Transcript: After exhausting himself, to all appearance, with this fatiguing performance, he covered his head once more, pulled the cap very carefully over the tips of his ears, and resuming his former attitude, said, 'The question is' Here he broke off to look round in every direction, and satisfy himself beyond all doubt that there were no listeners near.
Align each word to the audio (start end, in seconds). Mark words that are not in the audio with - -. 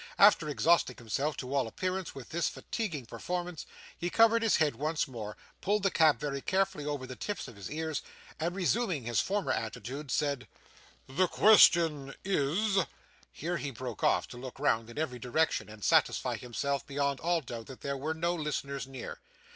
After 0.17 0.49
exhausting 0.49 0.97
himself, 0.97 1.37
to 1.37 1.53
all 1.53 1.67
appearance, 1.67 2.15
with 2.15 2.29
this 2.29 2.49
fatiguing 2.49 3.05
performance, 3.05 3.67
he 3.95 4.09
covered 4.09 4.41
his 4.41 4.55
head 4.55 4.75
once 4.77 5.07
more, 5.07 5.37
pulled 5.61 5.83
the 5.83 5.91
cap 5.91 6.19
very 6.19 6.41
carefully 6.41 6.83
over 6.87 7.05
the 7.05 7.15
tips 7.15 7.47
of 7.47 7.55
his 7.55 7.69
ears, 7.69 8.01
and 8.39 8.55
resuming 8.55 9.03
his 9.03 9.21
former 9.21 9.51
attitude, 9.51 10.09
said, 10.09 10.47
'The 11.05 11.27
question 11.27 12.15
is' 12.25 12.79
Here 13.31 13.57
he 13.57 13.69
broke 13.69 14.03
off 14.03 14.27
to 14.29 14.37
look 14.37 14.57
round 14.57 14.89
in 14.89 14.97
every 14.97 15.19
direction, 15.19 15.69
and 15.69 15.83
satisfy 15.83 16.35
himself 16.35 16.83
beyond 16.87 17.19
all 17.19 17.41
doubt 17.41 17.67
that 17.67 17.81
there 17.81 17.95
were 17.95 18.15
no 18.15 18.33
listeners 18.33 18.87
near. 18.87 19.19